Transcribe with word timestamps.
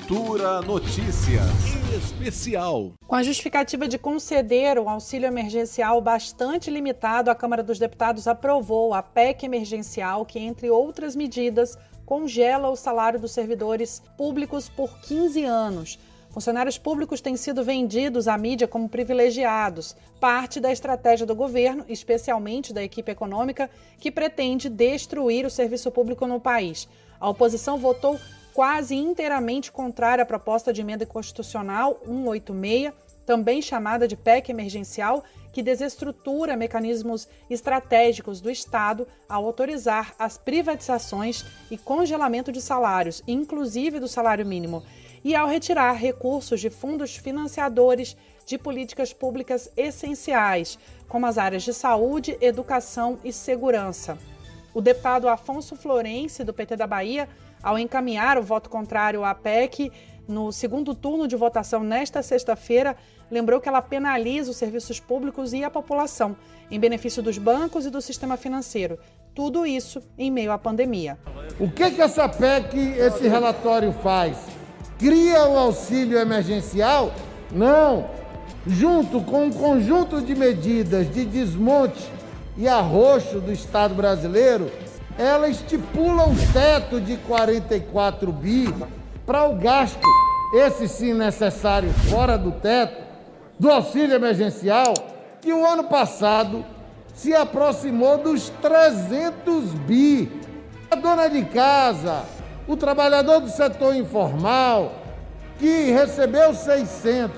Cultura 0.00 0.62
Notícias 0.62 1.44
Especial. 1.94 2.92
Com 3.06 3.14
a 3.14 3.22
justificativa 3.22 3.86
de 3.86 3.98
conceder 3.98 4.78
um 4.78 4.88
auxílio 4.88 5.26
emergencial 5.26 6.00
bastante 6.00 6.70
limitado, 6.70 7.30
a 7.30 7.34
Câmara 7.34 7.62
dos 7.62 7.78
Deputados 7.78 8.26
aprovou 8.26 8.94
a 8.94 9.02
PEC 9.02 9.44
emergencial, 9.44 10.24
que, 10.24 10.38
entre 10.38 10.70
outras 10.70 11.14
medidas, 11.14 11.76
congela 12.06 12.70
o 12.70 12.76
salário 12.76 13.20
dos 13.20 13.32
servidores 13.32 14.02
públicos 14.16 14.68
por 14.68 14.98
15 15.00 15.44
anos. 15.44 15.98
Funcionários 16.30 16.78
públicos 16.78 17.20
têm 17.20 17.36
sido 17.36 17.62
vendidos 17.62 18.26
à 18.26 18.38
mídia 18.38 18.66
como 18.66 18.88
privilegiados, 18.88 19.96
parte 20.18 20.60
da 20.60 20.72
estratégia 20.72 21.26
do 21.26 21.34
governo, 21.34 21.84
especialmente 21.88 22.72
da 22.72 22.82
equipe 22.82 23.12
econômica, 23.12 23.68
que 23.98 24.10
pretende 24.10 24.68
destruir 24.68 25.44
o 25.44 25.50
serviço 25.50 25.90
público 25.90 26.26
no 26.26 26.40
país. 26.40 26.88
A 27.20 27.28
oposição 27.28 27.76
votou 27.76 28.18
quase 28.60 28.94
inteiramente 28.94 29.72
contrária 29.72 30.20
à 30.20 30.26
proposta 30.26 30.70
de 30.70 30.82
emenda 30.82 31.06
constitucional 31.06 31.98
186, 32.04 32.92
também 33.24 33.62
chamada 33.62 34.06
de 34.06 34.18
PEC 34.18 34.50
emergencial, 34.50 35.24
que 35.50 35.62
desestrutura 35.62 36.58
mecanismos 36.58 37.26
estratégicos 37.48 38.38
do 38.38 38.50
Estado 38.50 39.08
ao 39.26 39.46
autorizar 39.46 40.14
as 40.18 40.36
privatizações 40.36 41.42
e 41.70 41.78
congelamento 41.78 42.52
de 42.52 42.60
salários, 42.60 43.22
inclusive 43.26 43.98
do 43.98 44.06
salário 44.06 44.44
mínimo 44.44 44.82
e 45.24 45.34
ao 45.34 45.48
retirar 45.48 45.94
recursos 45.94 46.60
de 46.60 46.68
fundos 46.68 47.16
financiadores 47.16 48.14
de 48.44 48.58
políticas 48.58 49.10
públicas 49.10 49.72
essenciais, 49.74 50.78
como 51.08 51.24
as 51.24 51.38
áreas 51.38 51.62
de 51.62 51.72
saúde, 51.72 52.36
educação 52.42 53.18
e 53.24 53.32
segurança. 53.32 54.18
O 54.74 54.82
deputado 54.82 55.30
Afonso 55.30 55.74
Florense, 55.76 56.44
do 56.44 56.52
PT 56.52 56.76
da 56.76 56.86
Bahia, 56.86 57.26
ao 57.62 57.78
encaminhar 57.78 58.38
o 58.38 58.42
voto 58.42 58.68
contrário 58.68 59.24
à 59.24 59.34
PEC 59.34 59.90
no 60.26 60.52
segundo 60.52 60.94
turno 60.94 61.26
de 61.26 61.36
votação 61.36 61.82
nesta 61.82 62.22
sexta-feira, 62.22 62.96
lembrou 63.30 63.60
que 63.60 63.68
ela 63.68 63.82
penaliza 63.82 64.50
os 64.50 64.56
serviços 64.56 65.00
públicos 65.00 65.52
e 65.52 65.64
a 65.64 65.70
população, 65.70 66.36
em 66.70 66.78
benefício 66.78 67.22
dos 67.22 67.36
bancos 67.36 67.84
e 67.84 67.90
do 67.90 68.00
sistema 68.00 68.36
financeiro. 68.36 68.98
Tudo 69.34 69.66
isso 69.66 70.00
em 70.16 70.30
meio 70.30 70.52
à 70.52 70.58
pandemia. 70.58 71.18
O 71.58 71.68
que, 71.68 71.90
que 71.90 72.00
essa 72.00 72.28
PEC, 72.28 72.76
esse 72.76 73.26
relatório 73.26 73.92
faz? 73.92 74.36
cria 75.00 75.48
o 75.48 75.56
auxílio 75.56 76.18
emergencial? 76.18 77.12
Não. 77.50 78.04
Junto 78.66 79.22
com 79.22 79.46
um 79.46 79.50
conjunto 79.50 80.20
de 80.20 80.34
medidas 80.34 81.10
de 81.12 81.24
desmonte 81.24 82.06
e 82.58 82.68
arroxo 82.68 83.40
do 83.40 83.50
Estado 83.50 83.94
brasileiro, 83.94 84.70
ela 85.20 85.50
estipula 85.50 86.24
um 86.24 86.34
teto 86.50 86.98
de 86.98 87.18
44 87.18 88.32
bi 88.32 88.74
para 89.26 89.44
o 89.44 89.54
gasto, 89.54 90.00
esse 90.54 90.88
sim 90.88 91.12
necessário 91.12 91.92
fora 92.08 92.38
do 92.38 92.52
teto, 92.52 93.02
do 93.58 93.70
auxílio 93.70 94.16
emergencial, 94.16 94.94
que 95.42 95.52
o 95.52 95.66
ano 95.66 95.84
passado 95.84 96.64
se 97.14 97.34
aproximou 97.34 98.16
dos 98.16 98.48
300 98.62 99.74
bi. 99.86 100.40
A 100.90 100.96
dona 100.96 101.28
de 101.28 101.44
casa, 101.44 102.24
o 102.66 102.74
trabalhador 102.74 103.40
do 103.40 103.50
setor 103.50 103.94
informal, 103.94 104.90
que 105.58 105.90
recebeu 105.90 106.54
600, 106.54 107.30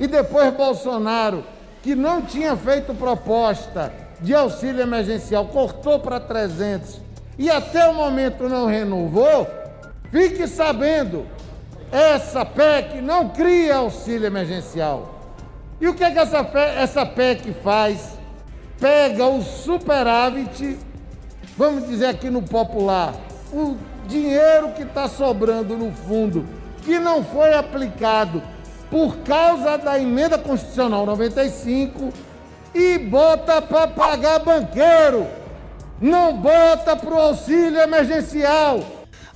e 0.00 0.08
depois 0.08 0.52
Bolsonaro, 0.52 1.44
que 1.80 1.94
não 1.94 2.22
tinha 2.22 2.56
feito 2.56 2.92
proposta 2.92 3.92
de 4.20 4.34
auxílio 4.34 4.82
emergencial, 4.82 5.46
cortou 5.46 6.00
para 6.00 6.18
300 6.18 7.09
e 7.40 7.48
até 7.48 7.88
o 7.88 7.94
momento 7.94 8.50
não 8.50 8.66
renovou, 8.66 9.48
fique 10.12 10.46
sabendo, 10.46 11.26
essa 11.90 12.44
PEC 12.44 13.00
não 13.00 13.30
cria 13.30 13.76
auxílio 13.76 14.26
emergencial. 14.26 15.14
E 15.80 15.88
o 15.88 15.94
que, 15.94 16.04
é 16.04 16.10
que 16.10 16.18
essa, 16.18 16.46
essa 16.76 17.06
PEC 17.06 17.54
faz? 17.64 18.18
Pega 18.78 19.24
o 19.24 19.40
superávit, 19.40 20.76
vamos 21.56 21.88
dizer 21.88 22.08
aqui 22.08 22.28
no 22.28 22.42
popular, 22.42 23.14
o 23.50 23.74
dinheiro 24.06 24.72
que 24.72 24.82
está 24.82 25.08
sobrando 25.08 25.78
no 25.78 25.90
fundo, 25.92 26.46
que 26.82 26.98
não 26.98 27.24
foi 27.24 27.54
aplicado 27.54 28.42
por 28.90 29.16
causa 29.20 29.78
da 29.78 29.98
emenda 29.98 30.36
constitucional 30.36 31.06
95 31.06 32.12
e 32.74 32.98
bota 32.98 33.62
para 33.62 33.88
pagar 33.88 34.40
banqueiro, 34.40 35.39
não 36.00 36.32
bota 36.40 36.96
para 36.96 37.14
o 37.14 37.20
auxílio 37.20 37.78
emergencial. 37.78 38.80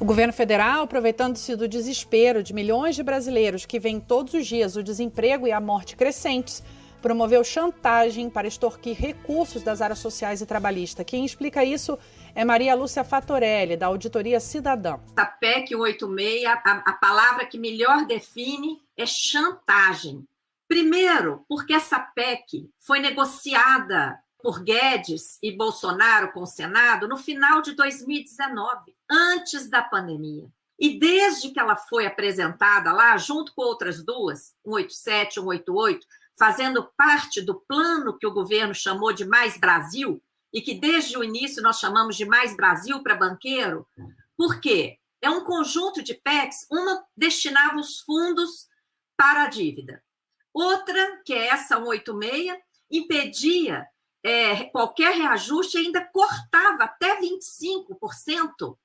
O 0.00 0.04
governo 0.04 0.32
federal, 0.32 0.84
aproveitando-se 0.84 1.54
do 1.54 1.68
desespero 1.68 2.42
de 2.42 2.54
milhões 2.54 2.96
de 2.96 3.02
brasileiros 3.02 3.66
que 3.66 3.78
veem 3.78 4.00
todos 4.00 4.32
os 4.34 4.46
dias 4.46 4.74
o 4.74 4.82
desemprego 4.82 5.46
e 5.46 5.52
a 5.52 5.60
morte 5.60 5.94
crescentes, 5.94 6.62
promoveu 7.02 7.44
chantagem 7.44 8.30
para 8.30 8.48
extorquir 8.48 8.96
recursos 8.96 9.62
das 9.62 9.82
áreas 9.82 9.98
sociais 9.98 10.40
e 10.40 10.46
trabalhistas. 10.46 11.04
Quem 11.06 11.24
explica 11.24 11.62
isso 11.62 11.98
é 12.34 12.44
Maria 12.46 12.74
Lúcia 12.74 13.04
Fatorelli, 13.04 13.76
da 13.76 13.86
Auditoria 13.86 14.40
Cidadã. 14.40 14.98
A 15.14 15.26
PEC 15.26 15.68
186, 15.68 16.46
a, 16.46 16.82
a 16.86 16.92
palavra 16.94 17.44
que 17.44 17.58
melhor 17.58 18.06
define 18.06 18.80
é 18.96 19.04
chantagem. 19.04 20.26
Primeiro, 20.66 21.44
porque 21.46 21.74
essa 21.74 21.98
PEC 21.98 22.70
foi 22.78 23.00
negociada 23.00 24.18
por 24.44 24.62
Guedes 24.62 25.38
e 25.42 25.50
Bolsonaro 25.50 26.30
com 26.30 26.42
o 26.42 26.46
Senado 26.46 27.08
no 27.08 27.16
final 27.16 27.62
de 27.62 27.72
2019, 27.72 28.94
antes 29.10 29.70
da 29.70 29.80
pandemia. 29.80 30.52
E 30.78 30.98
desde 30.98 31.48
que 31.48 31.58
ela 31.58 31.74
foi 31.74 32.04
apresentada 32.04 32.92
lá, 32.92 33.16
junto 33.16 33.54
com 33.54 33.62
outras 33.62 34.04
duas, 34.04 34.54
187 34.62 35.30
e 35.30 35.40
188, 35.40 36.06
fazendo 36.36 36.84
parte 36.94 37.40
do 37.40 37.54
plano 37.54 38.18
que 38.18 38.26
o 38.26 38.34
governo 38.34 38.74
chamou 38.74 39.14
de 39.14 39.24
Mais 39.24 39.56
Brasil, 39.56 40.22
e 40.52 40.60
que 40.60 40.74
desde 40.74 41.16
o 41.16 41.24
início 41.24 41.62
nós 41.62 41.78
chamamos 41.78 42.14
de 42.14 42.26
Mais 42.26 42.54
Brasil 42.54 43.02
para 43.02 43.16
banqueiro, 43.16 43.86
por 44.36 44.60
quê? 44.60 44.98
É 45.22 45.30
um 45.30 45.42
conjunto 45.42 46.02
de 46.02 46.12
PECs, 46.12 46.66
uma 46.70 47.02
destinava 47.16 47.80
os 47.80 48.00
fundos 48.00 48.68
para 49.16 49.44
a 49.44 49.48
dívida, 49.48 50.04
outra, 50.52 51.22
que 51.24 51.32
é 51.32 51.46
essa 51.46 51.76
186, 51.76 52.58
impedia 52.90 53.88
é, 54.24 54.64
qualquer 54.64 55.14
reajuste 55.14 55.76
ainda 55.76 56.02
cortava 56.02 56.84
até 56.84 57.20
25% 57.20 58.76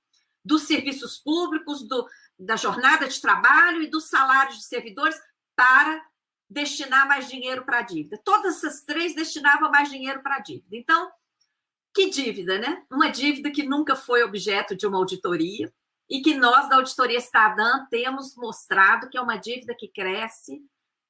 dos 0.44 0.64
serviços 0.64 1.18
públicos, 1.18 1.88
do, 1.88 2.06
da 2.38 2.58
jornada 2.58 3.08
de 3.08 3.22
trabalho 3.22 3.82
e 3.82 3.90
dos 3.90 4.10
salários 4.10 4.58
de 4.58 4.66
servidores 4.66 5.18
para 5.56 6.06
destinar 6.50 7.08
mais 7.08 7.30
dinheiro 7.30 7.64
para 7.64 7.80
a 7.80 7.82
dívida. 7.84 8.20
Todas 8.24 8.58
essas 8.58 8.84
três 8.84 9.16
destinavam 9.16 9.72
mais 9.72 9.90
dinheiro 9.90 10.22
para 10.22 10.36
a 10.36 10.40
dívida. 10.40 10.76
Então, 10.76 11.10
que 11.94 12.10
dívida, 12.10 12.58
né? 12.60 12.84
Uma 12.92 13.10
dívida 13.10 13.50
que 13.50 13.64
nunca 13.64 13.96
foi 13.96 14.24
objeto 14.24 14.76
de 14.76 14.86
uma 14.86 14.98
auditoria 14.98 15.72
e 16.10 16.22
que 16.22 16.34
nós, 16.34 16.68
da 16.68 16.78
Auditoria 16.78 17.22
Cidadã, 17.22 17.86
temos 17.90 18.36
mostrado 18.36 19.10
que 19.10 19.18
é 19.18 19.22
uma 19.22 19.38
dívida 19.38 19.76
que 19.78 19.88
cresce 19.88 20.62